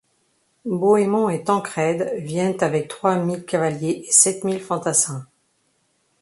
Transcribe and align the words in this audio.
Bohémond 0.65 1.29
et 1.29 1.43
Tancrède 1.43 2.11
viennent 2.17 2.57
avec 2.63 2.87
trois 2.87 3.17
mille 3.17 3.45
cavaliers 3.45 4.03
et 4.07 4.11
sept 4.11 4.43
mille 4.43 4.59
fantassins. 4.59 5.27